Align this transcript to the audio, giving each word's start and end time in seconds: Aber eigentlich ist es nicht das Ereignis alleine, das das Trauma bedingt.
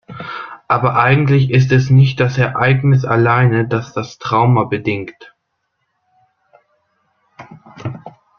Aber 0.67 0.95
eigentlich 0.95 1.51
ist 1.51 1.71
es 1.71 1.91
nicht 1.91 2.19
das 2.19 2.39
Ereignis 2.39 3.05
alleine, 3.05 3.67
das 3.67 3.93
das 3.93 4.17
Trauma 4.17 4.63
bedingt. 4.63 5.35